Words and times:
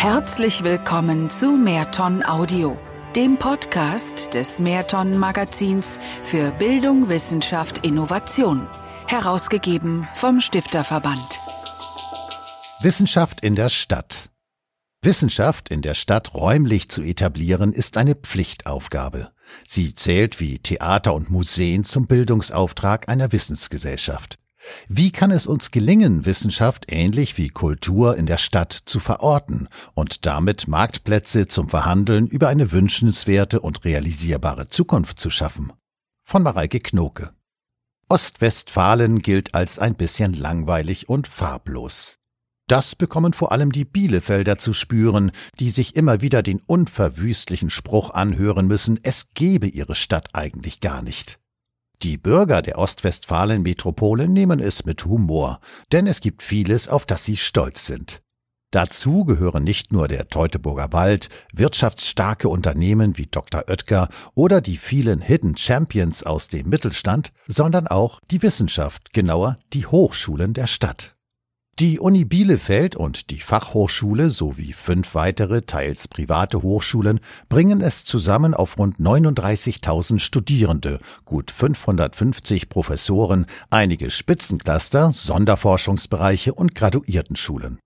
Herzlich 0.00 0.64
willkommen 0.64 1.28
zu 1.28 1.58
Mehrton 1.58 2.24
Audio, 2.24 2.78
dem 3.14 3.36
Podcast 3.36 4.32
des 4.32 4.58
Mehrton 4.58 5.18
Magazins 5.18 5.98
für 6.22 6.52
Bildung, 6.52 7.10
Wissenschaft, 7.10 7.84
Innovation, 7.84 8.66
herausgegeben 9.06 10.08
vom 10.14 10.40
Stifterverband. 10.40 11.38
Wissenschaft 12.80 13.42
in 13.42 13.56
der 13.56 13.68
Stadt. 13.68 14.30
Wissenschaft 15.02 15.68
in 15.68 15.82
der 15.82 15.92
Stadt 15.92 16.32
räumlich 16.32 16.88
zu 16.88 17.02
etablieren 17.02 17.74
ist 17.74 17.98
eine 17.98 18.14
Pflichtaufgabe. 18.14 19.32
Sie 19.68 19.94
zählt 19.94 20.40
wie 20.40 20.60
Theater 20.60 21.12
und 21.12 21.28
Museen 21.28 21.84
zum 21.84 22.06
Bildungsauftrag 22.06 23.10
einer 23.10 23.32
Wissensgesellschaft. 23.32 24.38
Wie 24.88 25.10
kann 25.10 25.30
es 25.30 25.46
uns 25.46 25.70
gelingen, 25.70 26.26
Wissenschaft 26.26 26.86
ähnlich 26.88 27.38
wie 27.38 27.48
Kultur 27.48 28.16
in 28.16 28.26
der 28.26 28.38
Stadt 28.38 28.72
zu 28.72 29.00
verorten 29.00 29.68
und 29.94 30.26
damit 30.26 30.68
Marktplätze 30.68 31.48
zum 31.48 31.68
Verhandeln 31.68 32.26
über 32.26 32.48
eine 32.48 32.72
wünschenswerte 32.72 33.60
und 33.60 33.84
realisierbare 33.84 34.68
Zukunft 34.68 35.20
zu 35.20 35.30
schaffen? 35.30 35.72
Von 36.22 36.42
Mareike 36.42 36.80
Knoke. 36.80 37.30
Ostwestfalen 38.08 39.20
gilt 39.20 39.54
als 39.54 39.78
ein 39.78 39.94
bisschen 39.94 40.34
langweilig 40.34 41.08
und 41.08 41.28
farblos. 41.28 42.20
Das 42.70 42.94
bekommen 42.94 43.32
vor 43.32 43.50
allem 43.50 43.72
die 43.72 43.84
Bielefelder 43.84 44.56
zu 44.56 44.72
spüren, 44.72 45.32
die 45.58 45.70
sich 45.70 45.96
immer 45.96 46.20
wieder 46.20 46.44
den 46.44 46.60
unverwüstlichen 46.60 47.68
Spruch 47.68 48.10
anhören 48.10 48.68
müssen, 48.68 49.00
es 49.02 49.30
gebe 49.34 49.66
ihre 49.66 49.96
Stadt 49.96 50.28
eigentlich 50.34 50.78
gar 50.78 51.02
nicht. 51.02 51.39
Die 52.02 52.16
Bürger 52.16 52.62
der 52.62 52.78
Ostwestfalen-Metropole 52.78 54.26
nehmen 54.26 54.58
es 54.58 54.86
mit 54.86 55.04
Humor, 55.04 55.60
denn 55.92 56.06
es 56.06 56.22
gibt 56.22 56.42
vieles, 56.42 56.88
auf 56.88 57.04
das 57.04 57.26
sie 57.26 57.36
stolz 57.36 57.86
sind. 57.86 58.22
Dazu 58.70 59.24
gehören 59.24 59.64
nicht 59.64 59.92
nur 59.92 60.08
der 60.08 60.28
Teutoburger 60.28 60.92
Wald, 60.92 61.28
wirtschaftsstarke 61.52 62.48
Unternehmen 62.48 63.18
wie 63.18 63.26
Dr. 63.26 63.64
Oetker 63.68 64.08
oder 64.34 64.62
die 64.62 64.78
vielen 64.78 65.20
Hidden 65.20 65.58
Champions 65.58 66.22
aus 66.22 66.48
dem 66.48 66.70
Mittelstand, 66.70 67.32
sondern 67.46 67.86
auch 67.86 68.20
die 68.30 68.42
Wissenschaft, 68.42 69.12
genauer 69.12 69.58
die 69.74 69.86
Hochschulen 69.86 70.54
der 70.54 70.68
Stadt. 70.68 71.16
Die 71.80 71.98
Uni 71.98 72.26
Bielefeld 72.26 72.94
und 72.94 73.30
die 73.30 73.40
Fachhochschule 73.40 74.28
sowie 74.28 74.74
fünf 74.74 75.14
weitere, 75.14 75.62
teils 75.62 76.08
private 76.08 76.60
Hochschulen 76.60 77.20
bringen 77.48 77.80
es 77.80 78.04
zusammen 78.04 78.52
auf 78.52 78.78
rund 78.78 78.98
39.000 78.98 80.18
Studierende, 80.18 80.98
gut 81.24 81.50
550 81.50 82.68
Professoren, 82.68 83.46
einige 83.70 84.10
Spitzencluster, 84.10 85.14
Sonderforschungsbereiche 85.14 86.52
und 86.52 86.74
Graduiertenschulen. 86.74 87.78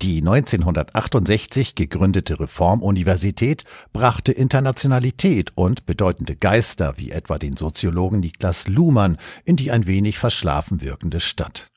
Die 0.00 0.20
1968 0.20 1.74
gegründete 1.74 2.40
Reformuniversität 2.40 3.64
brachte 3.92 4.32
Internationalität 4.32 5.52
und 5.56 5.84
bedeutende 5.84 6.36
Geister 6.36 6.94
wie 6.96 7.10
etwa 7.10 7.38
den 7.38 7.58
Soziologen 7.58 8.20
Niklas 8.20 8.66
Luhmann 8.66 9.18
in 9.44 9.56
die 9.56 9.72
ein 9.72 9.86
wenig 9.86 10.18
verschlafen 10.18 10.80
wirkende 10.80 11.20
Stadt. 11.20 11.70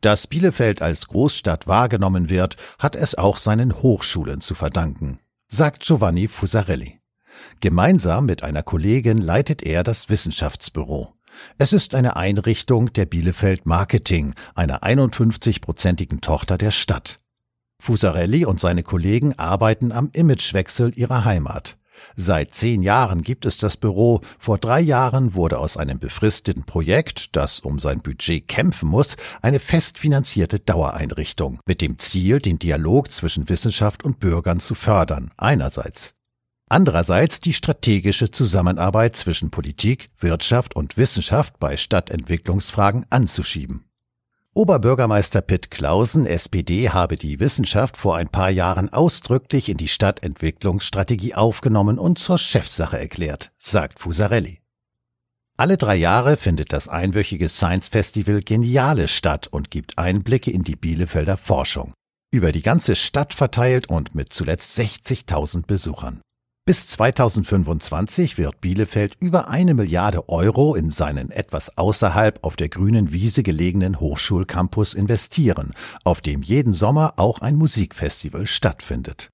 Dass 0.00 0.28
Bielefeld 0.28 0.80
als 0.80 1.08
Großstadt 1.08 1.66
wahrgenommen 1.66 2.28
wird, 2.28 2.56
hat 2.78 2.94
es 2.94 3.16
auch 3.16 3.36
seinen 3.36 3.82
Hochschulen 3.82 4.40
zu 4.40 4.54
verdanken, 4.54 5.18
sagt 5.48 5.82
Giovanni 5.82 6.28
Fusarelli. 6.28 7.00
Gemeinsam 7.60 8.26
mit 8.26 8.44
einer 8.44 8.62
Kollegin 8.62 9.18
leitet 9.18 9.62
er 9.62 9.82
das 9.82 10.08
Wissenschaftsbüro. 10.08 11.14
Es 11.56 11.72
ist 11.72 11.94
eine 11.94 12.16
Einrichtung 12.16 12.92
der 12.92 13.06
Bielefeld 13.06 13.66
Marketing, 13.66 14.34
einer 14.54 14.82
51-prozentigen 14.82 16.20
Tochter 16.20 16.58
der 16.58 16.70
Stadt. 16.70 17.18
Fusarelli 17.80 18.44
und 18.44 18.60
seine 18.60 18.82
Kollegen 18.82 19.38
arbeiten 19.38 19.92
am 19.92 20.10
Imagewechsel 20.12 20.92
ihrer 20.96 21.24
Heimat. 21.24 21.78
Seit 22.16 22.54
zehn 22.54 22.82
Jahren 22.82 23.22
gibt 23.22 23.44
es 23.46 23.58
das 23.58 23.76
Büro. 23.76 24.20
Vor 24.38 24.58
drei 24.58 24.80
Jahren 24.80 25.34
wurde 25.34 25.58
aus 25.58 25.76
einem 25.76 25.98
befristeten 25.98 26.64
Projekt, 26.64 27.36
das 27.36 27.60
um 27.60 27.78
sein 27.78 28.00
Budget 28.00 28.48
kämpfen 28.48 28.88
muss, 28.88 29.16
eine 29.42 29.60
fest 29.60 29.98
finanzierte 29.98 30.58
Dauereinrichtung 30.58 31.60
mit 31.66 31.80
dem 31.80 31.98
Ziel, 31.98 32.40
den 32.40 32.58
Dialog 32.58 33.10
zwischen 33.12 33.48
Wissenschaft 33.48 34.04
und 34.04 34.20
Bürgern 34.20 34.60
zu 34.60 34.74
fördern, 34.74 35.30
einerseits. 35.36 36.14
Andererseits 36.68 37.40
die 37.40 37.54
strategische 37.54 38.30
Zusammenarbeit 38.30 39.16
zwischen 39.16 39.50
Politik, 39.50 40.10
Wirtschaft 40.18 40.76
und 40.76 40.98
Wissenschaft 40.98 41.58
bei 41.58 41.78
Stadtentwicklungsfragen 41.78 43.06
anzuschieben. 43.08 43.87
Oberbürgermeister 44.54 45.40
Pitt 45.40 45.70
Clausen, 45.70 46.26
SPD, 46.26 46.90
habe 46.90 47.16
die 47.16 47.38
Wissenschaft 47.38 47.96
vor 47.96 48.16
ein 48.16 48.28
paar 48.28 48.50
Jahren 48.50 48.92
ausdrücklich 48.92 49.68
in 49.68 49.76
die 49.76 49.88
Stadtentwicklungsstrategie 49.88 51.34
aufgenommen 51.34 51.98
und 51.98 52.18
zur 52.18 52.38
Chefsache 52.38 52.98
erklärt, 52.98 53.52
sagt 53.58 54.00
Fusarelli. 54.00 54.60
Alle 55.56 55.76
drei 55.76 55.96
Jahre 55.96 56.36
findet 56.36 56.72
das 56.72 56.88
einwöchige 56.88 57.48
Science 57.48 57.88
Festival 57.88 58.42
Geniale 58.42 59.08
statt 59.08 59.48
und 59.48 59.70
gibt 59.70 59.98
Einblicke 59.98 60.50
in 60.50 60.62
die 60.62 60.76
Bielefelder 60.76 61.36
Forschung. 61.36 61.94
Über 62.32 62.52
die 62.52 62.62
ganze 62.62 62.94
Stadt 62.94 63.34
verteilt 63.34 63.88
und 63.88 64.14
mit 64.14 64.32
zuletzt 64.32 64.78
60.000 64.78 65.66
Besuchern. 65.66 66.20
Bis 66.68 66.86
2025 66.86 68.36
wird 68.36 68.60
Bielefeld 68.60 69.16
über 69.20 69.48
eine 69.48 69.72
Milliarde 69.72 70.28
Euro 70.28 70.74
in 70.74 70.90
seinen 70.90 71.30
etwas 71.30 71.78
außerhalb 71.78 72.44
auf 72.44 72.56
der 72.56 72.68
grünen 72.68 73.10
Wiese 73.10 73.42
gelegenen 73.42 74.00
Hochschulcampus 74.00 74.92
investieren, 74.92 75.72
auf 76.04 76.20
dem 76.20 76.42
jeden 76.42 76.74
Sommer 76.74 77.14
auch 77.16 77.38
ein 77.38 77.56
Musikfestival 77.56 78.46
stattfindet. 78.46 79.30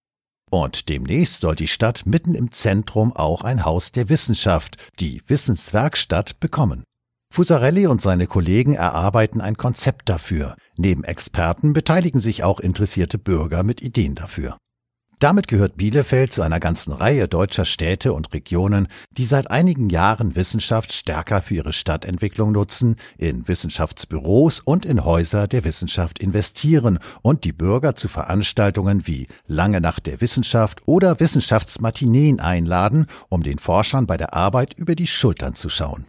Und 0.49 0.89
demnächst 0.89 1.41
soll 1.41 1.57
die 1.57 1.67
Stadt 1.67 2.07
mitten 2.07 2.37
im 2.37 2.53
Zentrum 2.53 3.13
auch 3.13 3.43
ein 3.43 3.65
Haus 3.65 3.91
der 3.91 4.09
Wissenschaft, 4.09 4.77
die 5.01 5.21
Wissenswerkstatt, 5.27 6.39
bekommen. 6.39 6.85
Fusarelli 7.33 7.89
und 7.89 8.01
seine 8.01 8.29
Kollegen 8.29 8.75
erarbeiten 8.75 9.41
ein 9.41 9.57
Konzept 9.57 10.09
dafür. 10.09 10.55
Neben 10.77 11.03
Experten 11.03 11.73
beteiligen 11.73 12.21
sich 12.21 12.45
auch 12.45 12.61
interessierte 12.61 13.19
Bürger 13.19 13.65
mit 13.65 13.83
Ideen 13.83 14.15
dafür. 14.15 14.57
Damit 15.21 15.49
gehört 15.49 15.77
Bielefeld 15.77 16.33
zu 16.33 16.43
einer 16.43 16.61
ganzen 16.61 16.93
Reihe 16.93 17.29
deutscher 17.29 17.65
Städte 17.65 18.13
und 18.13 18.33
Regionen, 18.35 18.89
die 19.13 19.25
seit 19.25 19.51
einigen 19.51 19.89
Jahren 19.89 20.35
Wissenschaft 20.35 20.93
stärker 20.93 21.41
für 21.41 21.55
ihre 21.55 21.73
Stadtentwicklung 21.73 22.53
nutzen, 22.53 22.97
in 23.17 23.47
Wissenschaftsbüros 23.47 24.61
und 24.61 24.85
in 24.85 25.05
Häuser 25.05 25.47
der 25.47 25.65
Wissenschaft 25.65 26.19
investieren 26.19 26.99
und 27.23 27.45
die 27.45 27.53
Bürger 27.53 27.95
zu 27.95 28.09
Veranstaltungen 28.09 29.07
wie 29.07 29.29
Lange 29.47 29.81
Nacht 29.81 30.07
der 30.07 30.21
Wissenschaft 30.21 30.83
oder 30.87 31.21
Wissenschaftsmatineen 31.21 32.41
einladen, 32.41 33.07
um 33.29 33.43
den 33.43 33.59
Forschern 33.59 34.07
bei 34.07 34.17
der 34.17 34.35
Arbeit 34.35 34.75
über 34.75 34.95
die 34.95 35.07
Schultern 35.07 35.55
zu 35.55 35.69
schauen. 35.69 36.07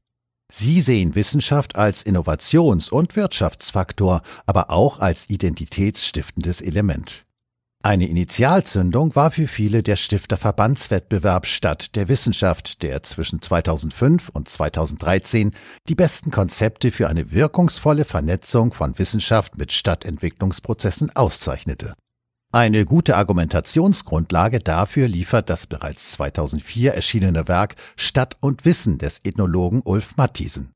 Sie 0.52 0.80
sehen 0.82 1.16
Wissenschaft 1.16 1.76
als 1.76 2.06
Innovations- 2.06 2.90
und 2.90 3.16
Wirtschaftsfaktor, 3.16 4.22
aber 4.46 4.70
auch 4.70 5.00
als 5.00 5.30
identitätsstiftendes 5.30 6.62
Element. 6.62 7.26
Eine 7.86 8.08
Initialzündung 8.08 9.16
war 9.16 9.30
für 9.30 9.48
viele 9.48 9.84
der 9.84 9.96
Stifterverbandswettbewerb 9.96 11.46
Stadt 11.46 11.96
der 11.96 12.10
Wissenschaft, 12.10 12.82
der 12.82 13.04
zwischen 13.04 13.44
2005 13.44 14.30
und 14.30 14.50
2013 14.50 15.52
die 15.88 15.94
besten 15.94 16.32
Konzepte 16.32 16.92
für 16.92 17.08
eine 17.10 17.32
wirkungsvolle 17.32 18.04
Vernetzung 18.04 18.74
von 18.74 18.98
Wissenschaft 18.98 19.60
mit 19.60 19.72
Stadtentwicklungsprozessen 19.72 21.16
auszeichnete. 21.16 21.94
Eine 22.52 22.86
gute 22.86 23.18
Argumentationsgrundlage 23.18 24.62
dafür 24.62 25.08
liefert 25.08 25.52
das 25.52 25.68
bereits 25.68 26.14
2004 26.14 26.96
erschienene 26.96 27.48
Werk 27.48 27.76
Stadt 27.98 28.36
und 28.40 28.66
Wissen 28.66 28.98
des 28.98 29.20
Ethnologen 29.24 29.84
Ulf 29.86 30.18
Mathiesen. 30.18 30.75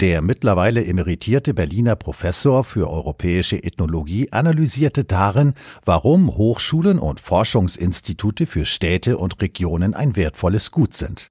Der 0.00 0.22
mittlerweile 0.22 0.82
emeritierte 0.86 1.52
Berliner 1.52 1.94
Professor 1.94 2.64
für 2.64 2.88
europäische 2.88 3.62
Ethnologie 3.62 4.32
analysierte 4.32 5.04
darin, 5.04 5.52
warum 5.84 6.34
Hochschulen 6.38 6.98
und 6.98 7.20
Forschungsinstitute 7.20 8.46
für 8.46 8.64
Städte 8.64 9.18
und 9.18 9.42
Regionen 9.42 9.92
ein 9.92 10.16
wertvolles 10.16 10.70
Gut 10.70 10.96
sind. 10.96 11.28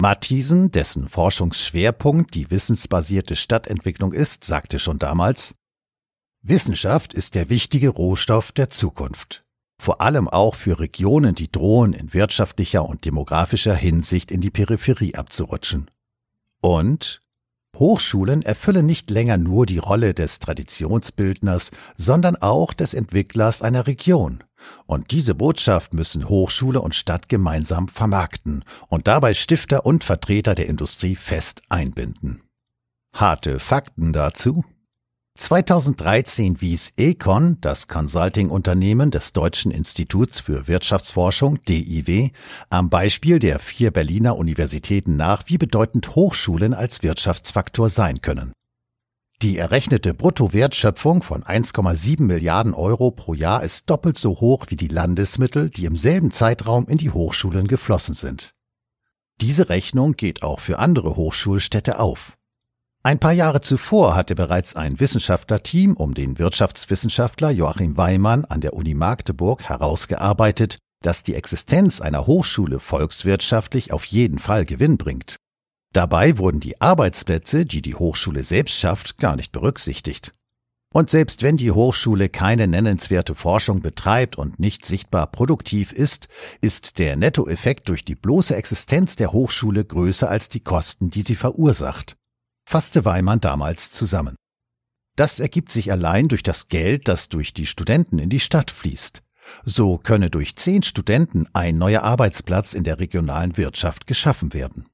Mathiesen, 0.00 0.72
dessen 0.72 1.06
Forschungsschwerpunkt 1.06 2.34
die 2.34 2.50
wissensbasierte 2.50 3.36
Stadtentwicklung 3.36 4.12
ist, 4.12 4.42
sagte 4.42 4.80
schon 4.80 4.98
damals, 4.98 5.54
Wissenschaft 6.42 7.14
ist 7.14 7.36
der 7.36 7.50
wichtige 7.50 7.88
Rohstoff 7.88 8.50
der 8.50 8.68
Zukunft. 8.68 9.42
Vor 9.80 10.00
allem 10.00 10.26
auch 10.26 10.56
für 10.56 10.80
Regionen, 10.80 11.36
die 11.36 11.52
drohen, 11.52 11.92
in 11.92 12.12
wirtschaftlicher 12.12 12.84
und 12.84 13.04
demografischer 13.04 13.76
Hinsicht 13.76 14.32
in 14.32 14.40
die 14.40 14.50
Peripherie 14.50 15.14
abzurutschen. 15.14 15.88
Und 16.60 17.20
Hochschulen 17.78 18.42
erfüllen 18.42 18.86
nicht 18.86 19.10
länger 19.10 19.36
nur 19.36 19.66
die 19.66 19.78
Rolle 19.78 20.14
des 20.14 20.38
Traditionsbildners, 20.40 21.70
sondern 21.96 22.36
auch 22.36 22.72
des 22.72 22.94
Entwicklers 22.94 23.62
einer 23.62 23.86
Region. 23.86 24.42
Und 24.86 25.12
diese 25.12 25.34
Botschaft 25.34 25.94
müssen 25.94 26.28
Hochschule 26.28 26.80
und 26.80 26.94
Stadt 26.94 27.28
gemeinsam 27.28 27.88
vermarkten 27.88 28.64
und 28.88 29.06
dabei 29.06 29.34
Stifter 29.34 29.86
und 29.86 30.04
Vertreter 30.04 30.54
der 30.54 30.66
Industrie 30.66 31.14
fest 31.16 31.62
einbinden. 31.68 32.42
Harte 33.14 33.58
Fakten 33.58 34.12
dazu. 34.12 34.64
2013 35.38 36.60
wies 36.60 36.92
Econ, 36.96 37.58
das 37.60 37.86
Consulting-Unternehmen 37.86 39.12
des 39.12 39.32
Deutschen 39.32 39.70
Instituts 39.70 40.40
für 40.40 40.66
Wirtschaftsforschung 40.66 41.62
DIW, 41.64 42.30
am 42.70 42.90
Beispiel 42.90 43.38
der 43.38 43.60
vier 43.60 43.92
Berliner 43.92 44.36
Universitäten 44.36 45.16
nach, 45.16 45.44
wie 45.46 45.56
bedeutend 45.56 46.16
Hochschulen 46.16 46.74
als 46.74 47.04
Wirtschaftsfaktor 47.04 47.88
sein 47.88 48.20
können. 48.20 48.52
Die 49.40 49.56
errechnete 49.56 50.12
Bruttowertschöpfung 50.12 51.22
von 51.22 51.44
1,7 51.44 52.24
Milliarden 52.24 52.74
Euro 52.74 53.12
pro 53.12 53.32
Jahr 53.32 53.62
ist 53.62 53.88
doppelt 53.88 54.18
so 54.18 54.40
hoch 54.40 54.66
wie 54.68 54.76
die 54.76 54.88
Landesmittel, 54.88 55.70
die 55.70 55.84
im 55.84 55.96
selben 55.96 56.32
Zeitraum 56.32 56.88
in 56.88 56.98
die 56.98 57.12
Hochschulen 57.12 57.68
geflossen 57.68 58.16
sind. 58.16 58.52
Diese 59.40 59.68
Rechnung 59.68 60.14
geht 60.14 60.42
auch 60.42 60.58
für 60.58 60.80
andere 60.80 61.14
Hochschulstädte 61.14 62.00
auf. 62.00 62.37
Ein 63.04 63.20
paar 63.20 63.32
Jahre 63.32 63.60
zuvor 63.60 64.16
hatte 64.16 64.34
bereits 64.34 64.74
ein 64.74 64.98
Wissenschaftlerteam 64.98 65.96
um 65.96 66.14
den 66.14 66.38
Wirtschaftswissenschaftler 66.38 67.50
Joachim 67.50 67.96
Weimann 67.96 68.44
an 68.44 68.60
der 68.60 68.72
Uni 68.72 68.94
Magdeburg 68.94 69.62
herausgearbeitet, 69.62 70.78
dass 71.02 71.22
die 71.22 71.36
Existenz 71.36 72.00
einer 72.00 72.26
Hochschule 72.26 72.80
volkswirtschaftlich 72.80 73.92
auf 73.92 74.04
jeden 74.06 74.40
Fall 74.40 74.64
Gewinn 74.64 74.98
bringt. 74.98 75.36
Dabei 75.94 76.38
wurden 76.38 76.58
die 76.58 76.80
Arbeitsplätze, 76.80 77.64
die 77.64 77.82
die 77.82 77.94
Hochschule 77.94 78.42
selbst 78.42 78.76
schafft, 78.76 79.16
gar 79.18 79.36
nicht 79.36 79.52
berücksichtigt. 79.52 80.34
Und 80.92 81.08
selbst 81.08 81.42
wenn 81.42 81.56
die 81.56 81.70
Hochschule 81.70 82.28
keine 82.28 82.66
nennenswerte 82.66 83.36
Forschung 83.36 83.80
betreibt 83.80 84.36
und 84.36 84.58
nicht 84.58 84.84
sichtbar 84.84 85.28
produktiv 85.28 85.92
ist, 85.92 86.28
ist 86.60 86.98
der 86.98 87.14
Nettoeffekt 87.14 87.88
durch 87.88 88.04
die 88.04 88.16
bloße 88.16 88.56
Existenz 88.56 89.14
der 89.14 89.32
Hochschule 89.32 89.84
größer 89.84 90.28
als 90.28 90.48
die 90.48 90.60
Kosten, 90.60 91.10
die 91.10 91.22
sie 91.22 91.36
verursacht 91.36 92.17
fasste 92.68 93.06
Weimann 93.06 93.40
damals 93.40 93.90
zusammen. 93.90 94.36
Das 95.16 95.40
ergibt 95.40 95.72
sich 95.72 95.90
allein 95.90 96.28
durch 96.28 96.42
das 96.42 96.68
Geld, 96.68 97.08
das 97.08 97.30
durch 97.30 97.54
die 97.54 97.66
Studenten 97.66 98.18
in 98.18 98.28
die 98.28 98.40
Stadt 98.40 98.70
fließt. 98.70 99.22
So 99.64 99.96
könne 99.96 100.28
durch 100.28 100.54
zehn 100.56 100.82
Studenten 100.82 101.46
ein 101.54 101.78
neuer 101.78 102.02
Arbeitsplatz 102.02 102.74
in 102.74 102.84
der 102.84 102.98
regionalen 102.98 103.56
Wirtschaft 103.56 104.06
geschaffen 104.06 104.52
werden. 104.52 104.86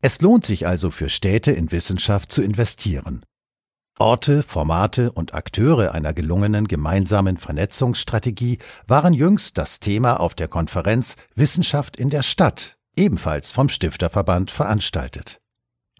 Es 0.00 0.22
lohnt 0.22 0.46
sich 0.46 0.66
also 0.66 0.90
für 0.90 1.10
Städte 1.10 1.52
in 1.52 1.70
Wissenschaft 1.70 2.32
zu 2.32 2.42
investieren. 2.42 3.26
Orte, 3.98 4.42
Formate 4.42 5.12
und 5.12 5.34
Akteure 5.34 5.92
einer 5.92 6.14
gelungenen 6.14 6.66
gemeinsamen 6.66 7.36
Vernetzungsstrategie 7.36 8.58
waren 8.86 9.12
jüngst 9.12 9.58
das 9.58 9.80
Thema 9.80 10.18
auf 10.18 10.34
der 10.34 10.48
Konferenz 10.48 11.16
Wissenschaft 11.34 11.98
in 11.98 12.08
der 12.08 12.22
Stadt, 12.22 12.78
ebenfalls 12.96 13.52
vom 13.52 13.68
Stifterverband 13.68 14.50
veranstaltet. 14.50 15.41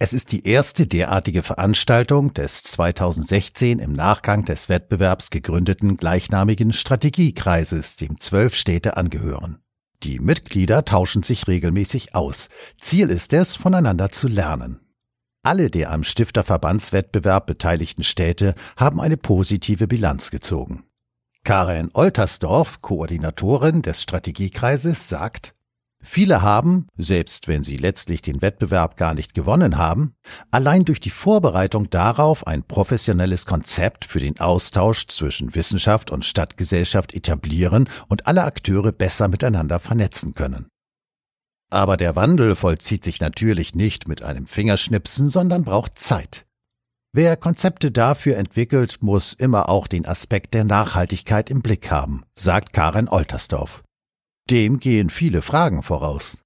Es 0.05 0.13
ist 0.13 0.33
die 0.33 0.49
erste 0.49 0.89
derartige 0.89 1.45
Veranstaltung 1.45 2.35
des 2.35 2.65
2016 2.65 3.79
im 3.79 3.93
Nachgang 3.93 4.45
des 4.45 4.69
Wettbewerbs 4.69 5.31
gegründeten 5.31 5.97
gleichnamigen 5.97 6.73
Strategiekreises, 6.73 7.95
dem 7.95 8.19
zwölf 8.19 8.57
Städte 8.57 8.97
angehören. 8.97 9.63
Die 10.03 10.19
Mitglieder 10.19 10.85
tauschen 10.85 11.23
sich 11.23 11.47
regelmäßig 11.47 12.17
aus. 12.17 12.49
Ziel 12.81 13.11
ist 13.11 13.33
es, 13.33 13.55
voneinander 13.55 14.11
zu 14.11 14.27
lernen. 14.27 14.81
Alle 15.45 15.71
der 15.71 15.93
am 15.93 16.03
Stifterverbandswettbewerb 16.03 17.47
beteiligten 17.47 18.03
Städte 18.03 18.57
haben 18.77 19.01
eine 19.01 19.17
positive 19.17 19.87
Bilanz 19.87 20.33
gezogen. 20.33 20.83
Karen 21.45 21.91
Oltersdorf, 21.93 22.83
Koordinatorin 22.83 23.83
des 23.83 24.03
Strategiekreises, 24.03 25.09
sagt, 25.09 25.55
Viele 26.05 26.43
haben, 26.43 26.89
selbst 26.97 27.47
wenn 27.47 27.63
sie 27.63 27.77
letztlich 27.77 28.23
den 28.23 28.43
Wettbewerb 28.43 28.97
gar 28.97 29.15
nicht 29.15 29.35
gewonnen 29.35 29.79
haben, 29.79 30.15
allein 30.51 30.85
durch 30.85 30.99
die 30.99 31.11
Vorbereitung 31.11 31.91
darauf 31.91 32.47
ein 32.47 32.65
professionelles 32.65 33.47
Konzept 33.47 34.05
für 34.05 34.19
den 34.19 34.41
Austausch 34.41 35.07
zwischen 35.07 35.55
Wissenschaft 35.55 36.11
und 36.11 36.25
Stadtgesellschaft 36.25 37.15
etablieren 37.15 37.89
und 38.09 38.27
alle 38.27 38.43
Akteure 38.43 38.91
besser 38.91 39.29
miteinander 39.29 39.79
vernetzen 39.79 40.35
können. 40.35 40.67
Aber 41.71 41.97
der 41.97 42.17
Wandel 42.17 42.57
vollzieht 42.57 43.05
sich 43.05 43.21
natürlich 43.21 43.75
nicht 43.75 44.09
mit 44.09 44.23
einem 44.23 44.47
Fingerschnipsen, 44.47 45.31
sondern 45.31 45.65
braucht 45.65 45.99
Zeit. 45.99 46.47
Wer 47.15 47.37
Konzepte 47.37 47.91
dafür 47.91 48.37
entwickelt, 48.37 49.03
muss 49.03 49.35
immer 49.35 49.69
auch 49.69 49.87
den 49.87 50.07
Aspekt 50.07 50.53
der 50.55 50.65
Nachhaltigkeit 50.65 51.49
im 51.49 51.63
Blick 51.63 51.91
haben, 51.91 52.25
sagt 52.35 52.73
Karen 52.73 53.09
Oltersdorf. 53.09 53.83
Dem 54.51 54.79
gehen 54.79 55.11
viele 55.11 55.43
Fragen 55.43 55.83
voraus. 55.83 56.43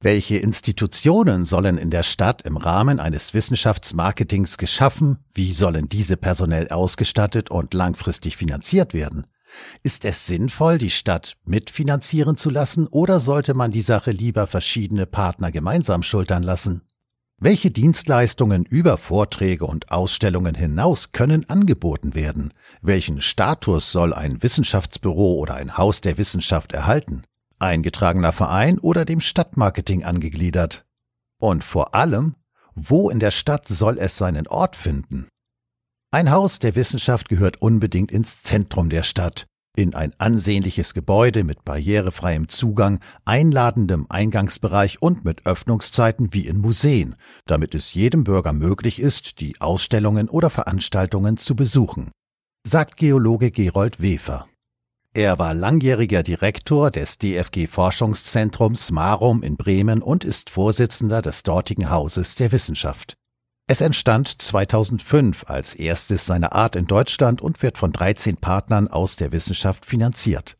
Welche 0.00 0.36
Institutionen 0.36 1.44
sollen 1.44 1.76
in 1.76 1.90
der 1.90 2.04
Stadt 2.04 2.42
im 2.42 2.56
Rahmen 2.56 3.00
eines 3.00 3.34
Wissenschaftsmarketings 3.34 4.56
geschaffen? 4.56 5.18
Wie 5.34 5.52
sollen 5.52 5.88
diese 5.88 6.16
personell 6.16 6.68
ausgestattet 6.68 7.50
und 7.50 7.74
langfristig 7.74 8.36
finanziert 8.36 8.94
werden? 8.94 9.26
Ist 9.82 10.04
es 10.04 10.26
sinnvoll, 10.26 10.78
die 10.78 10.90
Stadt 10.90 11.36
mitfinanzieren 11.44 12.36
zu 12.36 12.50
lassen 12.50 12.86
oder 12.86 13.18
sollte 13.18 13.54
man 13.54 13.72
die 13.72 13.80
Sache 13.80 14.12
lieber 14.12 14.46
verschiedene 14.46 15.06
Partner 15.06 15.50
gemeinsam 15.50 16.02
schultern 16.02 16.42
lassen? 16.42 16.82
Welche 17.40 17.70
Dienstleistungen 17.70 18.64
über 18.64 18.98
Vorträge 18.98 19.64
und 19.64 19.92
Ausstellungen 19.92 20.56
hinaus 20.56 21.12
können 21.12 21.48
angeboten 21.48 22.14
werden? 22.14 22.52
Welchen 22.82 23.20
Status 23.20 23.92
soll 23.92 24.12
ein 24.12 24.42
Wissenschaftsbüro 24.42 25.38
oder 25.38 25.54
ein 25.54 25.76
Haus 25.76 26.00
der 26.00 26.18
Wissenschaft 26.18 26.72
erhalten? 26.72 27.22
Eingetragener 27.60 28.32
Verein 28.32 28.78
oder 28.78 29.04
dem 29.04 29.20
Stadtmarketing 29.20 30.04
angegliedert? 30.04 30.84
Und 31.40 31.64
vor 31.64 31.94
allem, 31.94 32.34
wo 32.74 33.10
in 33.10 33.20
der 33.20 33.30
Stadt 33.30 33.68
soll 33.68 33.98
es 33.98 34.16
seinen 34.16 34.46
Ort 34.48 34.76
finden? 34.76 35.28
Ein 36.10 36.30
Haus 36.30 36.58
der 36.58 36.74
Wissenschaft 36.74 37.28
gehört 37.28 37.60
unbedingt 37.60 38.12
ins 38.12 38.42
Zentrum 38.42 38.88
der 38.88 39.02
Stadt, 39.02 39.46
in 39.76 39.94
ein 39.94 40.12
ansehnliches 40.18 40.94
Gebäude 40.94 41.44
mit 41.44 41.64
barrierefreiem 41.64 42.48
Zugang, 42.48 43.00
einladendem 43.24 44.06
Eingangsbereich 44.08 45.02
und 45.02 45.24
mit 45.24 45.46
Öffnungszeiten 45.46 46.32
wie 46.32 46.46
in 46.46 46.58
Museen, 46.58 47.14
damit 47.46 47.74
es 47.74 47.94
jedem 47.94 48.24
Bürger 48.24 48.52
möglich 48.52 49.00
ist, 49.00 49.40
die 49.40 49.60
Ausstellungen 49.60 50.28
oder 50.28 50.50
Veranstaltungen 50.50 51.36
zu 51.36 51.54
besuchen, 51.54 52.10
sagt 52.66 52.96
Geologe 52.96 53.50
Gerold 53.50 54.00
Wefer. 54.00 54.48
Er 55.18 55.36
war 55.40 55.52
langjähriger 55.52 56.22
Direktor 56.22 56.92
des 56.92 57.18
DFG 57.18 57.66
Forschungszentrums 57.66 58.92
Marum 58.92 59.42
in 59.42 59.56
Bremen 59.56 60.00
und 60.00 60.22
ist 60.22 60.48
Vorsitzender 60.48 61.22
des 61.22 61.42
dortigen 61.42 61.90
Hauses 61.90 62.36
der 62.36 62.52
Wissenschaft. 62.52 63.14
Es 63.66 63.80
entstand 63.80 64.28
2005 64.40 65.46
als 65.48 65.74
erstes 65.74 66.24
seiner 66.24 66.52
Art 66.52 66.76
in 66.76 66.86
Deutschland 66.86 67.42
und 67.42 67.64
wird 67.64 67.78
von 67.78 67.90
13 67.90 68.36
Partnern 68.36 68.86
aus 68.86 69.16
der 69.16 69.32
Wissenschaft 69.32 69.86
finanziert. 69.86 70.56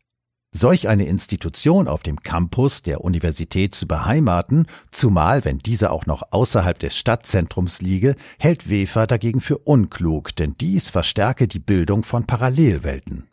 Solch 0.51 0.89
eine 0.89 1.07
Institution 1.07 1.87
auf 1.87 2.03
dem 2.03 2.21
Campus 2.21 2.83
der 2.83 3.03
Universität 3.03 3.77
zu 3.77 3.87
beheimaten, 3.87 4.67
zumal 4.91 5.45
wenn 5.45 5.59
diese 5.59 5.93
auch 5.93 6.07
noch 6.07 6.33
außerhalb 6.33 6.81
des 6.81 6.97
Stadtzentrums 6.97 7.81
liege, 7.81 8.17
hält 8.41 8.69
Wefer 8.69 9.07
dagegen 9.07 9.41
für 9.41 9.59
unklug, 9.59 10.35
denn 10.35 10.57
dies 10.61 10.91
verstärke 10.91 11.47
die 11.47 11.61
Bildung 11.61 12.03
von 12.03 12.27
Parallelwelten. 12.27 13.29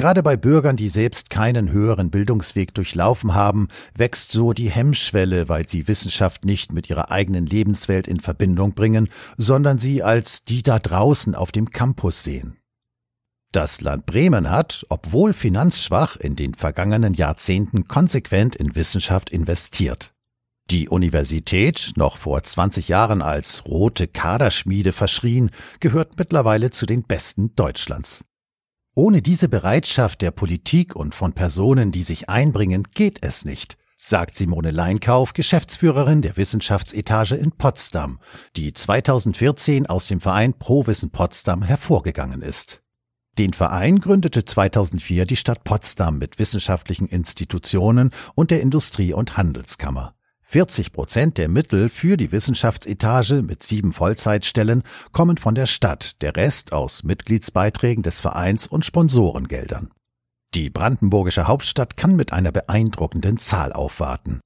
Gerade 0.00 0.22
bei 0.22 0.38
Bürgern, 0.38 0.76
die 0.76 0.88
selbst 0.88 1.28
keinen 1.28 1.72
höheren 1.72 2.10
Bildungsweg 2.10 2.72
durchlaufen 2.72 3.34
haben, 3.34 3.68
wächst 3.94 4.32
so 4.32 4.54
die 4.54 4.70
Hemmschwelle, 4.70 5.50
weil 5.50 5.68
sie 5.68 5.88
Wissenschaft 5.88 6.46
nicht 6.46 6.72
mit 6.72 6.88
ihrer 6.88 7.10
eigenen 7.10 7.44
Lebenswelt 7.44 8.08
in 8.08 8.18
Verbindung 8.18 8.72
bringen, 8.72 9.10
sondern 9.36 9.78
sie 9.78 10.02
als 10.02 10.42
die 10.42 10.62
da 10.62 10.78
draußen 10.78 11.34
auf 11.34 11.52
dem 11.52 11.68
Campus 11.68 12.24
sehen. 12.24 12.56
Das 13.52 13.82
Land 13.82 14.06
Bremen 14.06 14.48
hat, 14.48 14.86
obwohl 14.88 15.34
finanzschwach, 15.34 16.16
in 16.16 16.34
den 16.34 16.54
vergangenen 16.54 17.12
Jahrzehnten 17.12 17.86
konsequent 17.86 18.56
in 18.56 18.74
Wissenschaft 18.74 19.28
investiert. 19.28 20.14
Die 20.70 20.88
Universität, 20.88 21.92
noch 21.96 22.16
vor 22.16 22.42
20 22.42 22.88
Jahren 22.88 23.20
als 23.20 23.66
rote 23.66 24.06
Kaderschmiede 24.06 24.94
verschrien, 24.94 25.50
gehört 25.78 26.16
mittlerweile 26.16 26.70
zu 26.70 26.86
den 26.86 27.02
besten 27.02 27.54
Deutschlands. 27.54 28.24
Ohne 28.94 29.22
diese 29.22 29.48
Bereitschaft 29.48 30.20
der 30.20 30.32
Politik 30.32 30.96
und 30.96 31.14
von 31.14 31.32
Personen, 31.32 31.92
die 31.92 32.02
sich 32.02 32.28
einbringen, 32.28 32.88
geht 32.92 33.24
es 33.24 33.44
nicht, 33.44 33.76
sagt 33.96 34.34
Simone 34.34 34.72
Leinkauf, 34.72 35.32
Geschäftsführerin 35.32 36.22
der 36.22 36.36
Wissenschaftsetage 36.36 37.36
in 37.36 37.52
Potsdam, 37.52 38.18
die 38.56 38.72
2014 38.72 39.86
aus 39.86 40.08
dem 40.08 40.20
Verein 40.20 40.54
Prowissen 40.54 41.10
Potsdam 41.10 41.62
hervorgegangen 41.62 42.42
ist. 42.42 42.82
Den 43.38 43.52
Verein 43.52 44.00
gründete 44.00 44.44
2004 44.44 45.24
die 45.24 45.36
Stadt 45.36 45.62
Potsdam 45.62 46.18
mit 46.18 46.40
wissenschaftlichen 46.40 47.06
Institutionen 47.06 48.10
und 48.34 48.50
der 48.50 48.60
Industrie- 48.60 49.14
und 49.14 49.36
Handelskammer. 49.36 50.14
40 50.50 50.90
Prozent 50.92 51.38
der 51.38 51.48
Mittel 51.48 51.88
für 51.88 52.16
die 52.16 52.32
Wissenschaftsetage 52.32 53.40
mit 53.42 53.62
sieben 53.62 53.92
Vollzeitstellen 53.92 54.82
kommen 55.12 55.36
von 55.36 55.54
der 55.54 55.66
Stadt, 55.66 56.20
der 56.22 56.34
Rest 56.34 56.72
aus 56.72 57.04
Mitgliedsbeiträgen 57.04 58.02
des 58.02 58.20
Vereins 58.20 58.66
und 58.66 58.84
Sponsorengeldern. 58.84 59.92
Die 60.54 60.68
brandenburgische 60.68 61.46
Hauptstadt 61.46 61.96
kann 61.96 62.16
mit 62.16 62.32
einer 62.32 62.50
beeindruckenden 62.50 63.38
Zahl 63.38 63.72
aufwarten. 63.72 64.40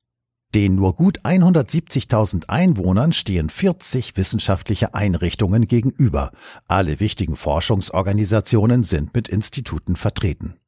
Den 0.54 0.74
nur 0.74 0.94
gut 0.94 1.22
170.000 1.22 2.50
Einwohnern 2.50 3.14
stehen 3.14 3.48
40 3.48 4.14
wissenschaftliche 4.18 4.94
Einrichtungen 4.94 5.66
gegenüber. 5.66 6.32
Alle 6.68 7.00
wichtigen 7.00 7.36
Forschungsorganisationen 7.36 8.84
sind 8.84 9.14
mit 9.14 9.28
Instituten 9.28 9.96
vertreten. 9.96 10.58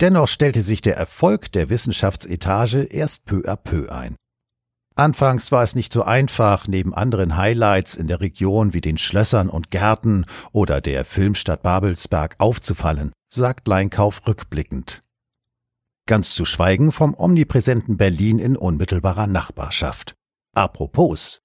Dennoch 0.00 0.26
stellte 0.26 0.62
sich 0.62 0.80
der 0.80 0.96
Erfolg 0.96 1.52
der 1.52 1.70
Wissenschaftsetage 1.70 2.82
erst 2.82 3.24
peu 3.26 3.48
à 3.48 3.54
peu 3.54 3.88
ein. 3.88 4.16
Anfangs 4.94 5.50
war 5.52 5.62
es 5.62 5.74
nicht 5.74 5.92
so 5.92 6.02
einfach, 6.02 6.68
neben 6.68 6.94
anderen 6.94 7.36
Highlights 7.36 7.94
in 7.94 8.08
der 8.08 8.20
Region 8.20 8.74
wie 8.74 8.80
den 8.80 8.98
Schlössern 8.98 9.48
und 9.48 9.70
Gärten 9.70 10.26
oder 10.52 10.80
der 10.80 11.04
Filmstadt 11.04 11.62
Babelsberg 11.62 12.36
aufzufallen, 12.38 13.12
sagt 13.32 13.66
Leinkauf 13.68 14.26
rückblickend. 14.26 15.00
Ganz 16.06 16.34
zu 16.34 16.44
schweigen 16.44 16.92
vom 16.92 17.14
omnipräsenten 17.14 17.96
Berlin 17.96 18.38
in 18.38 18.56
unmittelbarer 18.56 19.26
Nachbarschaft. 19.26 20.14
Apropos, 20.54 21.42